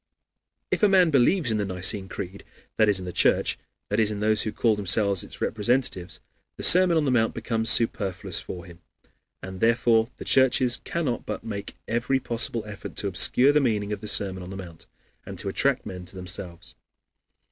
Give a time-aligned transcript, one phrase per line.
[0.71, 2.43] If a man believes in the Nicene Creed,
[2.77, 3.59] that is, in the Church,
[3.89, 6.21] that is, in those who call themselves its representatives,
[6.57, 8.81] the Sermon on the Mount becomes superfluous for him.
[9.43, 14.01] And therefore the churches cannot but make every possible effort to obscure the meaning of
[14.01, 14.87] the Sermon on the Mount,
[15.23, 16.73] and to attract men to themselves.